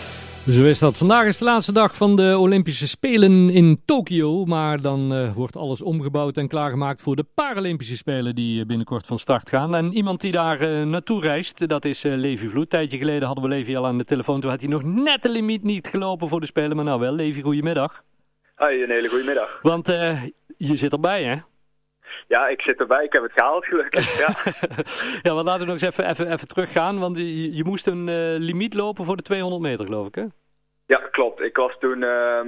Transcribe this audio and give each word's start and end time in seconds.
Zo 0.51 0.65
is 0.65 0.79
dat. 0.79 0.99
Vandaag 0.99 1.27
is 1.27 1.39
de 1.39 1.45
laatste 1.45 1.73
dag 1.73 1.96
van 1.96 2.17
de 2.17 2.39
Olympische 2.39 2.89
Spelen 2.89 3.51
in 3.51 3.83
Tokio. 3.85 4.45
Maar 4.45 4.80
dan 4.80 5.12
uh, 5.12 5.33
wordt 5.33 5.57
alles 5.57 5.83
omgebouwd 5.83 6.37
en 6.37 6.48
klaargemaakt 6.48 7.03
voor 7.03 7.17
de 7.17 7.25
Paralympische 7.35 7.97
Spelen 7.97 8.35
die 8.35 8.66
binnenkort 8.66 9.07
van 9.07 9.19
start 9.19 9.48
gaan. 9.48 9.75
En 9.75 9.93
iemand 9.93 10.21
die 10.21 10.33
daar 10.33 10.62
uh, 10.62 10.87
naartoe 10.87 11.21
reist, 11.21 11.69
dat 11.69 11.84
is 11.84 12.05
uh, 12.05 12.16
Levi 12.16 12.48
Vloed. 12.48 12.62
Een 12.62 12.69
tijdje 12.69 12.98
geleden 12.98 13.27
hadden 13.27 13.45
we 13.45 13.51
Levi 13.51 13.77
al 13.77 13.87
aan 13.87 13.98
de 13.98 14.05
telefoon. 14.05 14.41
Toen 14.41 14.51
had 14.51 14.61
hij 14.61 14.70
nog 14.70 14.83
net 14.83 15.23
de 15.23 15.29
limiet 15.29 15.62
niet 15.62 15.89
gelopen 15.89 16.29
voor 16.29 16.41
de 16.41 16.47
Spelen. 16.47 16.77
Maar 16.77 16.84
nou 16.84 17.01
wel, 17.01 17.12
Levi, 17.12 17.42
goedemiddag. 17.42 18.03
Hoi, 18.55 18.83
een 18.83 18.91
hele 18.91 19.09
goede 19.09 19.25
middag. 19.25 19.59
Want 19.62 19.87
je 20.56 20.77
zit 20.77 20.92
erbij, 20.92 21.25
hè? 21.25 21.37
Ja, 22.28 22.48
ik 22.48 22.60
zit 22.60 22.80
erbij. 22.80 23.05
Ik 23.05 23.12
heb 23.12 23.23
het 23.23 23.32
gehaald, 23.32 23.64
gelukkig. 23.64 24.18
Ja, 24.18 24.34
ja 25.23 25.34
maar 25.34 25.45
laten 25.45 25.66
we 25.66 25.73
nog 25.73 25.82
eens 25.82 25.96
even, 25.96 26.09
even, 26.09 26.32
even 26.32 26.48
teruggaan. 26.48 26.98
Want 26.98 27.16
je, 27.16 27.55
je 27.55 27.64
moest 27.64 27.86
een 27.86 28.09
uh, 28.09 28.38
limiet 28.38 28.74
lopen 28.74 29.05
voor 29.05 29.16
de 29.16 29.23
200 29.23 29.62
meter, 29.62 29.84
geloof 29.84 30.06
ik, 30.06 30.14
hè? 30.14 30.24
Ja, 30.86 30.98
klopt. 31.10 31.41
Ik 31.41 31.56
was 31.56 31.77
toen... 31.78 32.02
Uh, 32.02 32.41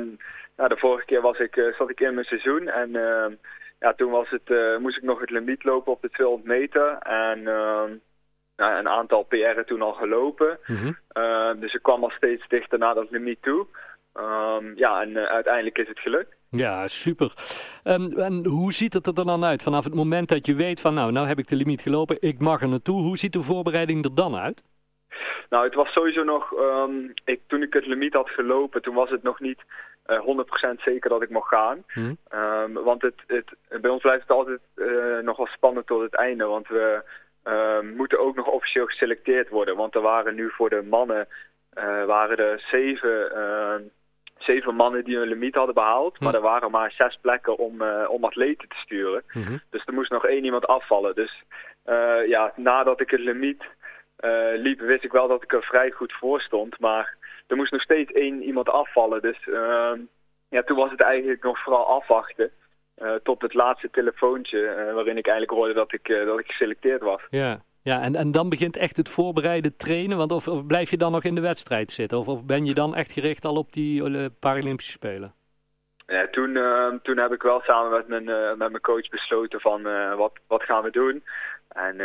nou, 0.57 0.69
de 0.69 0.77
vorige 0.77 1.05
keer 1.05 1.21
was 1.21 1.39
ik, 1.39 1.57
uh, 1.57 1.75
zat 1.75 1.91
ik 1.91 2.01
in 2.01 2.15
mijn 2.15 2.27
seizoen. 2.27 2.69
En 2.69 2.89
uh, 2.89 3.27
ja, 3.79 3.93
toen 3.93 4.11
was 4.11 4.31
het, 4.31 4.49
uh, 4.51 4.79
moest 4.79 4.97
ik 4.97 5.03
nog 5.03 5.21
het 5.21 5.31
limiet 5.31 5.65
lopen 5.65 5.93
op 5.93 6.03
de 6.03 6.11
200 6.11 6.49
meter. 6.49 6.99
En 6.99 7.43
nou, 8.57 8.79
een 8.79 8.89
aantal 8.89 9.23
PR'en 9.23 9.67
toen 9.67 9.83
al 9.83 9.93
gelopen. 9.93 10.59
Mm 10.67 10.77
-hmm. 10.77 11.61
dus 11.61 11.75
ik 11.75 11.83
kwam 11.83 12.05
al 12.05 12.11
steeds 12.11 12.49
dichter 12.49 12.79
naar 12.79 12.95
dat 12.95 13.11
limiet 13.11 13.43
toe. 13.43 13.67
Um, 14.15 14.77
ja, 14.77 15.03
en 15.03 15.29
uiteindelijk 15.29 15.79
is 15.79 15.89
het 15.89 15.99
gelukt. 15.99 16.35
Ja, 16.51 16.89
super. 16.89 17.33
Um, 17.85 18.19
en 18.19 18.47
hoe 18.47 18.73
ziet 18.73 18.93
het 18.93 19.07
er 19.07 19.15
dan 19.15 19.45
uit? 19.45 19.63
Vanaf 19.63 19.85
het 19.85 19.95
moment 19.95 20.29
dat 20.29 20.47
je 20.47 20.55
weet 20.55 20.81
van 20.81 20.95
nou, 20.95 21.13
nou 21.13 21.27
heb 21.27 21.39
ik 21.39 21.49
de 21.49 21.57
limiet 21.57 21.81
gelopen, 21.81 22.17
ik 22.21 22.39
mag 22.39 22.63
er 22.63 22.69
naartoe. 22.69 23.01
Hoe 23.01 23.19
ziet 23.19 23.33
de 23.33 23.43
voorbereiding 23.43 24.05
er 24.05 24.15
dan 24.15 24.37
uit? 24.37 24.63
Nou, 25.51 25.65
het 25.65 25.75
was 25.75 25.93
sowieso 25.93 26.25
nog, 26.25 26.53
um, 26.53 27.13
ik, 27.25 27.41
toen 27.47 27.63
ik 27.63 27.73
het 27.73 27.87
limiet 27.87 28.15
had 28.15 28.31
gelopen, 28.31 28.83
toen 28.83 28.95
was 28.95 29.11
het 29.11 29.23
nog 29.23 29.41
niet 29.41 29.63
uh, 30.07 30.45
100% 30.79 30.83
zeker 30.83 31.11
dat 31.11 31.23
ik 31.23 31.31
mocht 31.31 31.49
gaan. 31.49 31.85
Hmm. 31.87 32.17
Um, 32.35 32.73
want 32.73 33.03
het, 33.03 33.23
het, 33.27 33.55
bij 33.81 33.91
ons 33.91 34.03
blijft 34.03 34.23
het 34.23 34.31
altijd 34.31 34.61
uh, 34.77 35.19
nog 35.19 35.37
wel 35.37 35.47
spannend 35.47 35.87
tot 35.87 36.03
het 36.03 36.15
einde, 36.15 36.45
want 36.45 36.69
we 36.69 37.03
uh, 37.45 37.97
moeten 37.97 38.21
ook 38.21 38.37
nog 38.37 38.47
officieel 38.47 38.87
geselecteerd 38.87 39.49
worden. 39.49 39.77
Want 39.77 39.95
er 39.95 40.01
waren 40.01 40.35
nu 40.35 40.51
voor 40.51 40.71
de 40.71 40.83
mannen, 40.83 41.29
uh, 41.79 42.05
waren 42.05 42.37
er 42.37 42.61
zeven 42.71 43.33
zeven 44.43 44.75
mannen 44.75 45.05
die 45.05 45.17
hun 45.17 45.29
limiet 45.29 45.55
hadden 45.55 45.75
behaald. 45.75 46.21
Maar 46.21 46.35
er 46.35 46.41
waren 46.41 46.71
maar 46.71 46.93
zes 46.93 47.19
plekken 47.21 47.59
om, 47.59 47.83
uh, 47.83 48.05
om 48.09 48.25
atleten 48.25 48.69
te 48.69 48.77
sturen. 48.77 49.23
-hmm. 49.27 49.61
Dus 49.71 49.83
er 49.87 49.95
moest 49.95 50.11
nog 50.11 50.27
één 50.27 50.45
iemand 50.45 50.67
afvallen. 50.67 51.15
Dus 51.15 51.43
uh, 51.87 52.27
ja, 52.27 52.53
nadat 52.57 53.01
ik 53.01 53.11
het 53.11 53.21
limiet 53.21 53.63
uh, 54.21 54.31
liep, 54.55 54.81
wist 54.81 55.05
ik 55.05 55.13
wel 55.13 55.29
dat 55.29 55.43
ik 55.43 55.53
er 55.53 55.63
vrij 55.63 55.91
goed 55.91 56.13
voor 56.13 56.41
stond. 56.41 56.79
Maar 56.79 57.15
er 57.47 57.57
moest 57.57 57.73
nog 57.73 57.83
steeds 57.83 58.13
één 58.13 58.43
iemand 58.43 58.69
afvallen. 58.69 59.23
Dus 59.23 59.39
ja, 60.49 60.63
toen 60.63 60.77
was 60.77 60.91
het 60.91 61.03
eigenlijk 61.03 61.43
nog 61.43 61.63
vooral 61.63 61.87
afwachten. 61.87 62.51
tot 63.23 63.43
het 63.43 63.55
laatste 63.55 63.91
telefoontje 63.91 64.91
waarin 64.95 65.17
ik 65.17 65.27
eigenlijk 65.27 65.59
hoorde 65.59 65.75
dat 65.75 65.93
ik, 65.93 66.07
dat 66.27 66.39
ik 66.39 66.47
geselecteerd 66.47 67.01
was. 67.03 67.21
Ja. 67.31 67.61
Ja, 67.83 68.03
en, 68.03 68.17
en 68.17 68.33
dan 68.33 68.49
begint 68.49 68.77
echt 68.77 68.97
het 68.97 69.09
voorbereiden 69.09 69.77
trainen, 69.77 70.17
want 70.17 70.33
of, 70.33 70.49
of 70.49 70.67
blijf 70.67 70.91
je 70.91 70.97
dan 70.97 71.13
nog 71.13 71.25
in 71.25 71.35
de 71.35 71.41
wedstrijd 71.41 71.93
zitten? 71.93 72.19
Of, 72.19 72.29
of 72.29 72.45
ben 72.45 72.65
je 72.67 72.75
dan 72.75 72.95
echt 72.95 73.13
gericht 73.13 73.45
al 73.45 73.57
op 73.57 73.73
die 73.73 74.09
uh, 74.09 74.27
Paralympische 74.41 74.93
Spelen? 74.93 75.35
Ja, 76.07 76.29
toen, 76.31 76.51
uh, 76.51 76.89
toen 77.03 77.19
heb 77.19 77.33
ik 77.33 77.43
wel 77.43 77.61
samen 77.61 77.91
met 77.91 78.09
mijn, 78.09 78.29
uh, 78.29 78.49
met 78.49 78.71
mijn 78.71 78.81
coach 78.81 79.09
besloten 79.09 79.61
van 79.61 79.83
wat, 80.17 80.33
wat 80.47 80.63
gaan 80.63 80.83
we 80.83 80.91
doen. 80.91 81.25
En 81.69 81.97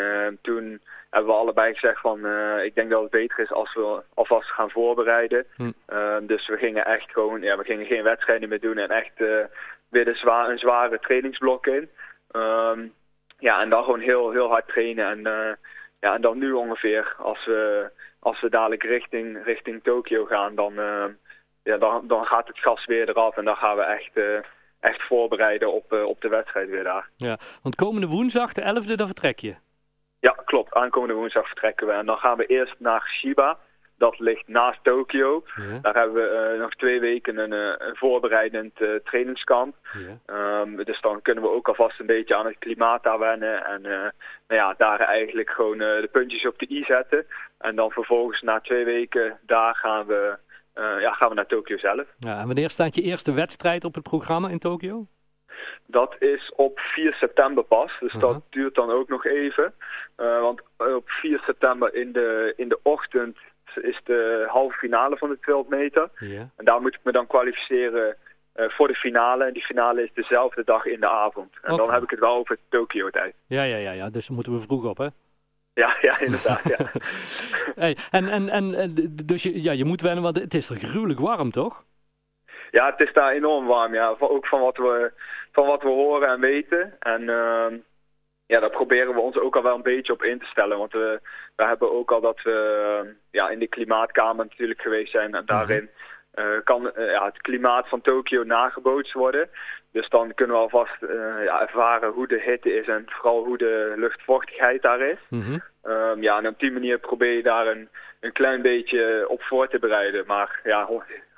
toen 0.41 0.81
hebben 1.09 1.31
we 1.31 1.39
allebei 1.39 1.73
gezegd 1.73 2.01
van 2.01 2.19
ik 2.63 2.75
denk 2.75 2.89
dat 2.89 3.01
het 3.01 3.11
beter 3.11 3.39
is 3.39 3.51
als 3.51 3.73
we 3.73 4.03
alvast 4.13 4.49
gaan 4.49 4.69
voorbereiden. 4.69 5.45
Hm. 5.55 5.71
dus 6.21 6.47
we 6.47 6.57
gingen 6.57 6.85
echt 6.85 7.11
gewoon, 7.11 7.41
ja, 7.41 7.57
we 7.57 7.63
gingen 7.63 7.85
geen 7.85 8.03
wedstrijden 8.03 8.49
meer 8.49 8.59
doen 8.59 8.77
en 8.77 8.89
echt 8.89 9.17
weer 9.89 10.05
de 10.05 10.15
zwaar, 10.15 10.49
een 10.49 10.57
zware 10.57 10.99
trainingsblok 10.99 11.67
in. 11.67 11.89
En 13.65 13.71
dan 13.71 13.83
gewoon 13.83 13.99
heel, 13.99 14.31
heel 14.31 14.47
hard 14.47 14.67
trainen. 14.67 15.09
En, 15.09 15.19
uh, 15.19 15.53
ja, 15.99 16.15
en 16.15 16.21
dan 16.21 16.37
nu 16.37 16.51
ongeveer, 16.51 17.15
als 17.17 17.45
we, 17.45 17.91
als 18.19 18.41
we 18.41 18.49
dadelijk 18.49 18.83
richting, 18.83 19.43
richting 19.43 19.83
Tokio 19.83 20.25
gaan, 20.25 20.55
dan, 20.55 20.73
uh, 20.73 21.05
ja, 21.63 21.77
dan, 21.77 22.07
dan 22.07 22.25
gaat 22.25 22.47
het 22.47 22.59
gas 22.59 22.85
weer 22.85 23.09
eraf. 23.09 23.37
En 23.37 23.45
dan 23.45 23.55
gaan 23.55 23.77
we 23.77 23.83
echt, 23.83 24.17
uh, 24.17 24.39
echt 24.79 25.01
voorbereiden 25.07 25.73
op, 25.73 25.91
op 25.91 26.21
de 26.21 26.27
wedstrijd 26.27 26.69
weer 26.69 26.83
daar. 26.83 27.09
Ja, 27.15 27.37
want 27.61 27.75
komende 27.75 28.07
woensdag, 28.07 28.53
de 28.53 28.61
11e, 28.61 28.95
dan 28.95 29.07
vertrek 29.07 29.39
je? 29.39 29.55
Ja, 30.19 30.35
klopt. 30.45 30.73
Aankomende 30.73 31.13
woensdag 31.13 31.47
vertrekken 31.47 31.87
we. 31.87 31.93
En 31.93 32.05
dan 32.05 32.17
gaan 32.17 32.37
we 32.37 32.45
eerst 32.45 32.75
naar 32.77 33.09
Shiba. 33.19 33.57
Dat 34.05 34.19
ligt 34.19 34.47
naast 34.47 34.83
Tokio. 34.83 35.43
Ja. 35.55 35.79
Daar 35.81 35.93
hebben 35.93 36.13
we 36.13 36.51
uh, 36.53 36.61
nog 36.61 36.73
twee 36.75 36.99
weken 36.99 37.37
een, 37.37 37.51
een 37.51 37.95
voorbereidend 37.95 38.81
uh, 38.81 38.89
trainingskamp. 39.03 39.75
Ja. 40.27 40.61
Um, 40.61 40.83
dus 40.83 41.01
dan 41.01 41.21
kunnen 41.21 41.43
we 41.43 41.49
ook 41.49 41.67
alvast 41.67 41.99
een 41.99 42.05
beetje 42.05 42.35
aan 42.35 42.45
het 42.45 42.57
klimaat 42.59 43.03
daar 43.03 43.19
wennen. 43.19 43.65
En 43.65 43.81
nou 43.81 44.61
ja, 44.61 44.73
daar 44.77 44.99
eigenlijk 44.99 45.49
gewoon 45.49 45.77
de 45.77 46.09
puntjes 46.11 46.47
op 46.47 46.59
de 46.59 46.69
i 46.69 46.83
zetten. 46.83 47.25
En 47.57 47.75
dan 47.75 47.91
vervolgens 47.91 48.41
na 48.41 48.59
twee 48.59 48.85
weken 48.85 49.39
daar 49.41 49.75
gaan 49.75 50.05
we, 50.05 50.37
ja, 50.75 51.11
gaan 51.11 51.29
we 51.29 51.35
naar 51.35 51.45
Tokio 51.45 51.77
zelf. 51.77 52.07
Ja, 52.17 52.39
en 52.39 52.45
wanneer 52.45 52.69
staat 52.69 52.95
je 52.95 53.01
eerste 53.01 53.33
wedstrijd 53.33 53.83
op 53.83 53.93
het 53.93 54.03
programma 54.03 54.49
in 54.49 54.59
Tokio? 54.59 55.05
Dat 55.85 56.15
is 56.19 56.51
op 56.55 56.79
4 56.79 57.13
september 57.13 57.63
pas, 57.63 57.91
dus 57.99 58.11
-huh. 58.11 58.21
dat 58.21 58.41
duurt 58.49 58.75
dan 58.75 58.91
ook 58.91 59.09
nog 59.09 59.25
even. 59.25 59.73
want 60.15 60.61
op 60.77 61.09
4 61.09 61.39
september 61.39 61.95
in 61.95 62.11
de, 62.11 62.53
in 62.55 62.69
de 62.69 62.79
ochtend 62.83 63.37
is 63.81 64.01
de 64.03 64.45
halve 64.47 64.77
finale 64.77 65.17
van 65.17 65.29
de 65.29 65.39
200 65.39 65.81
meter. 65.81 66.09
Ja. 66.19 66.49
En 66.55 66.65
daar 66.65 66.81
moet 66.81 66.93
ik 66.93 66.99
me 67.03 67.11
dan 67.11 67.27
kwalificeren 67.27 68.15
uh, 68.55 68.69
voor 68.69 68.87
de 68.87 68.95
finale. 68.95 69.43
En 69.43 69.53
die 69.53 69.63
finale 69.63 70.03
is 70.03 70.13
dezelfde 70.13 70.63
dag 70.65 70.85
in 70.85 70.99
de 70.99 71.09
avond. 71.09 71.53
En 71.61 71.73
okay. 71.73 71.85
dan 71.85 71.93
heb 71.93 72.03
ik 72.03 72.09
het 72.09 72.19
wel 72.19 72.35
over 72.35 72.57
Tokio 72.69 73.09
tijd. 73.09 73.35
Ja, 73.47 73.63
ja, 73.63 73.77
ja, 73.77 73.91
ja, 73.91 74.09
dus 74.09 74.29
moeten 74.29 74.53
we 74.53 74.59
vroeg 74.59 74.85
op, 74.85 74.97
hè? 74.97 75.07
Ja, 75.73 75.97
ja, 76.01 76.19
inderdaad, 76.19 76.61
ja. 76.63 76.77
hey, 77.83 77.97
en, 78.11 78.29
en, 78.29 78.49
en 78.49 78.95
dus 79.25 79.43
je, 79.43 79.61
ja, 79.61 79.71
je 79.71 79.85
moet 79.85 80.01
wennen, 80.01 80.23
want 80.23 80.39
het 80.39 80.53
is 80.53 80.67
toch 80.67 80.77
gruwelijk 80.77 81.19
warm, 81.19 81.51
toch? 81.51 81.83
Ja, 82.71 82.85
het 82.85 83.07
is 83.07 83.13
daar 83.13 83.31
enorm 83.31 83.65
warm, 83.65 83.93
ja. 83.93 84.15
Ook 84.19 84.47
van 84.47 84.61
wat 84.61 84.77
we, 84.77 85.11
van 85.51 85.65
wat 85.65 85.81
we 85.81 85.89
horen 85.89 86.29
en 86.29 86.39
weten. 86.39 86.95
En 86.99 87.21
uh, 87.21 87.65
ja, 88.47 88.59
daar 88.59 88.69
proberen 88.69 89.13
we 89.13 89.19
ons 89.19 89.37
ook 89.37 89.55
al 89.55 89.63
wel 89.63 89.75
een 89.75 89.81
beetje 89.81 90.13
op 90.13 90.23
in 90.23 90.39
te 90.39 90.45
stellen. 90.45 90.77
Want 90.77 90.91
we, 90.91 91.19
we 91.55 91.63
hebben 91.63 91.91
ook 91.91 92.11
al 92.11 92.21
dat 92.21 92.41
we 92.41 93.15
ja, 93.31 93.49
in 93.49 93.59
de 93.59 93.67
klimaatkamer 93.67 94.45
natuurlijk 94.45 94.81
geweest 94.81 95.11
zijn. 95.11 95.35
En 95.35 95.45
daarin 95.45 95.89
uh, 96.35 96.45
kan 96.63 96.91
uh, 96.97 97.11
ja, 97.11 97.25
het 97.25 97.41
klimaat 97.41 97.89
van 97.89 98.01
Tokio 98.01 98.43
nagebootst 98.43 99.13
worden. 99.13 99.49
Dus 99.91 100.09
dan 100.09 100.33
kunnen 100.33 100.55
we 100.55 100.61
alvast 100.61 101.01
uh, 101.01 101.43
ja, 101.43 101.61
ervaren 101.61 102.11
hoe 102.11 102.27
de 102.27 102.41
hitte 102.41 102.73
is 102.79 102.87
en 102.87 103.03
vooral 103.05 103.43
hoe 103.43 103.57
de 103.57 103.93
luchtvochtigheid 103.95 104.81
daar 104.81 105.01
is. 105.01 105.17
Mm 105.29 105.41
-hmm. 105.41 105.61
um, 105.91 106.21
ja, 106.21 106.37
en 106.37 106.47
op 106.47 106.59
die 106.59 106.71
manier 106.71 106.97
probeer 106.99 107.35
je 107.35 107.43
daar 107.43 107.67
een, 107.67 107.89
een 108.19 108.31
klein 108.31 108.61
beetje 108.61 109.25
op 109.27 109.41
voor 109.41 109.67
te 109.67 109.79
bereiden. 109.79 110.23
Maar 110.27 110.59
ja, 110.63 110.85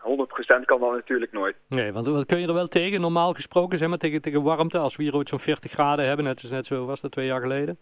100% 0.07 0.65
kan 0.65 0.79
dat 0.79 0.91
natuurlijk 0.91 1.31
nooit. 1.31 1.55
Nee, 1.69 1.93
want 1.93 2.07
wat 2.07 2.25
kun 2.25 2.39
je 2.39 2.47
er 2.47 2.53
wel 2.53 2.67
tegen, 2.67 3.01
normaal 3.01 3.33
gesproken, 3.33 3.77
zeg 3.77 3.89
maar, 3.89 3.97
tegen, 3.97 4.21
tegen 4.21 4.43
warmte, 4.43 4.77
als 4.77 4.95
we 4.95 5.03
hier 5.03 5.15
ooit 5.15 5.29
zo'n 5.29 5.39
40 5.39 5.71
graden 5.71 6.05
hebben, 6.05 6.25
net, 6.25 6.49
net 6.49 6.65
zo 6.65 6.85
was 6.85 7.01
dat 7.01 7.11
twee 7.11 7.25
jaar 7.25 7.41
geleden? 7.41 7.77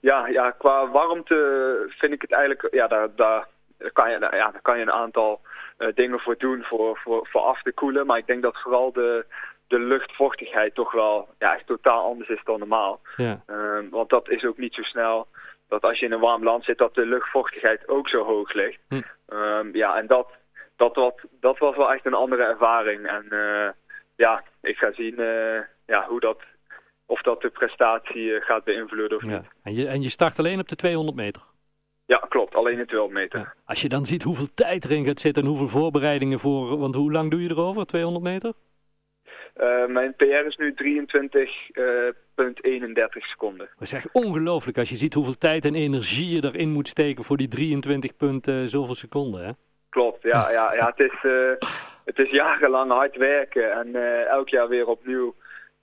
Ja, 0.00 0.26
ja, 0.26 0.50
qua 0.50 0.90
warmte 0.90 1.86
vind 1.88 2.12
ik 2.12 2.22
het 2.22 2.32
eigenlijk, 2.32 2.74
ja, 2.74 2.86
daar, 2.86 3.08
daar, 3.16 3.48
kan, 3.92 4.10
je, 4.10 4.18
ja, 4.18 4.50
daar 4.50 4.62
kan 4.62 4.76
je 4.76 4.82
een 4.82 4.92
aantal 4.92 5.40
uh, 5.78 5.88
dingen 5.94 6.20
voor 6.20 6.36
doen 6.38 6.62
voor, 6.62 6.98
voor, 7.04 7.26
voor 7.30 7.40
af 7.40 7.62
te 7.62 7.72
koelen. 7.72 8.06
Maar 8.06 8.18
ik 8.18 8.26
denk 8.26 8.42
dat 8.42 8.60
vooral 8.60 8.92
de, 8.92 9.26
de 9.66 9.78
luchtvochtigheid 9.78 10.74
toch 10.74 10.92
wel 10.92 11.28
ja, 11.38 11.54
echt 11.54 11.66
totaal 11.66 12.04
anders 12.04 12.28
is 12.28 12.40
dan 12.44 12.58
normaal. 12.58 13.00
Ja. 13.16 13.42
Um, 13.46 13.90
want 13.90 14.10
dat 14.10 14.28
is 14.28 14.44
ook 14.44 14.58
niet 14.58 14.74
zo 14.74 14.82
snel 14.82 15.26
dat 15.68 15.82
als 15.82 15.98
je 15.98 16.06
in 16.06 16.12
een 16.12 16.20
warm 16.20 16.42
land 16.44 16.64
zit, 16.64 16.78
dat 16.78 16.94
de 16.94 17.06
luchtvochtigheid 17.06 17.88
ook 17.88 18.08
zo 18.08 18.24
hoog 18.24 18.52
ligt. 18.52 18.80
Hm. 18.88 19.00
Um, 19.28 19.74
ja, 19.76 19.96
en 19.96 20.06
dat, 20.06 20.28
dat, 20.88 21.20
dat 21.40 21.58
was 21.58 21.76
wel 21.76 21.92
echt 21.92 22.06
een 22.06 22.14
andere 22.14 22.42
ervaring. 22.42 23.06
En 23.06 23.24
uh, 23.30 23.68
ja, 24.16 24.44
ik 24.62 24.76
ga 24.76 24.92
zien 24.92 25.14
uh, 25.20 25.60
ja, 25.86 26.06
hoe 26.08 26.20
dat, 26.20 26.38
of 27.06 27.22
dat 27.22 27.40
de 27.40 27.50
prestatie 27.50 28.22
uh, 28.22 28.40
gaat 28.40 28.64
beïnvloeden 28.64 29.16
of 29.16 29.24
ja. 29.24 29.36
niet. 29.36 29.46
En 29.62 29.74
je, 29.74 29.86
en 29.86 30.02
je 30.02 30.08
start 30.08 30.38
alleen 30.38 30.60
op 30.60 30.68
de 30.68 30.76
200 30.76 31.16
meter? 31.16 31.42
Ja, 32.06 32.18
klopt. 32.28 32.54
Alleen 32.54 32.76
de 32.76 32.86
200 32.86 33.20
meter. 33.20 33.38
Ja. 33.38 33.54
Als 33.64 33.82
je 33.82 33.88
dan 33.88 34.06
ziet 34.06 34.22
hoeveel 34.22 34.54
tijd 34.54 34.84
erin 34.84 35.04
gaat 35.04 35.20
zitten 35.20 35.42
en 35.42 35.48
hoeveel 35.48 35.68
voorbereidingen 35.68 36.38
voor... 36.38 36.78
Want 36.78 36.94
hoe 36.94 37.12
lang 37.12 37.30
doe 37.30 37.42
je 37.42 37.50
erover, 37.50 37.86
200 37.86 38.24
meter? 38.24 38.52
mijn 39.88 40.14
PR 40.16 40.24
is 40.24 40.56
nu 40.56 40.74
23,31 40.74 40.76
seconden. 43.18 43.68
Dat 43.74 43.82
is 43.82 43.92
echt 43.92 44.12
ongelooflijk 44.12 44.78
als 44.78 44.88
je 44.88 44.96
ziet 44.96 45.14
hoeveel 45.14 45.38
tijd 45.38 45.64
en 45.64 45.74
energie 45.74 46.34
je 46.34 46.44
erin 46.44 46.70
moet 46.70 46.88
steken 46.88 47.24
voor 47.24 47.36
die 47.36 47.48
23 47.48 48.16
punten 48.16 48.68
zoveel 48.68 48.94
seconden. 48.94 49.44
Hè? 49.44 49.50
Klopt, 49.90 50.22
ja, 50.22 50.50
ja, 50.50 50.74
ja 50.74 50.86
het, 50.96 51.00
is, 51.10 51.30
het 52.04 52.18
is 52.18 52.30
jarenlang 52.30 52.90
hard 52.90 53.16
werken 53.16 53.72
en 53.72 53.94
elk 54.26 54.48
jaar 54.48 54.68
weer 54.68 54.86
opnieuw 54.86 55.34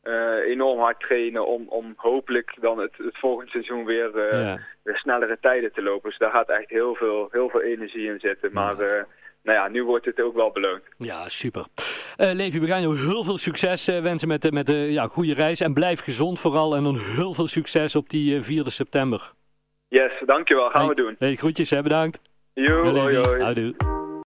uh, 0.07 0.49
enorm 0.51 0.79
hard 0.79 0.99
trainen 0.99 1.47
om, 1.47 1.65
om 1.67 1.93
hopelijk 1.95 2.57
dan 2.59 2.79
het, 2.79 2.93
het 2.97 3.17
volgende 3.17 3.51
seizoen 3.51 3.85
weer, 3.85 4.07
uh, 4.15 4.53
weer 4.83 4.97
snellere 4.97 5.37
tijden 5.41 5.73
te 5.73 5.81
lopen. 5.81 6.09
Dus 6.09 6.19
daar 6.19 6.31
gaat 6.31 6.49
echt 6.49 6.69
heel 6.69 6.95
veel, 6.95 7.27
heel 7.31 7.49
veel 7.49 7.61
energie 7.61 8.07
in 8.07 8.19
zitten. 8.19 8.49
Maar 8.53 8.81
uh, 8.81 9.03
nou 9.43 9.57
ja, 9.57 9.67
nu 9.67 9.83
wordt 9.83 10.05
het 10.05 10.21
ook 10.21 10.35
wel 10.35 10.51
beloond. 10.51 10.81
Ja, 10.97 11.29
super. 11.29 11.65
Levi, 12.15 12.59
we 12.59 12.67
gaan 12.67 12.81
jou 12.81 12.97
heel 12.97 13.23
veel 13.23 13.37
succes 13.37 13.85
wensen 13.85 14.27
met, 14.27 14.51
met 14.51 14.65
de 14.65 14.91
ja, 14.91 15.07
goede 15.07 15.33
reis. 15.33 15.61
En 15.61 15.73
blijf 15.73 15.99
gezond 15.99 16.39
vooral. 16.39 16.75
En 16.75 16.83
dan 16.83 16.97
heel 16.97 17.33
veel 17.33 17.47
succes 17.47 17.95
op 17.95 18.09
die 18.09 18.41
4 18.41 18.71
september. 18.71 19.31
Yes, 19.87 20.11
dankjewel. 20.25 20.69
Gaan 20.69 20.85
hey, 20.85 20.89
we 20.89 20.95
doen. 20.95 21.15
Hey, 21.19 21.35
groetjes, 21.35 21.69
hè, 21.69 21.81
bedankt. 21.81 22.21
Jo, 22.53 22.83
hoi, 22.83 23.17
hoi. 23.17 23.41
Houdoe. 23.41 23.96